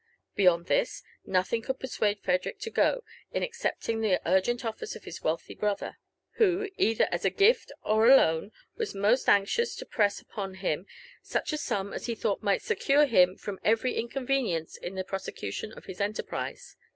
[0.33, 5.03] Beyond this, nothing could per suade Frederick to go, in accepting the urgent offers of
[5.03, 5.97] his wealthy brother;
[6.37, 10.87] who, either as a gift or a loan, was most anxious to press upon him
[11.21, 15.03] such a sum as he thought might secure him from every in convenience in the
[15.03, 16.75] prosecution of his enterprise.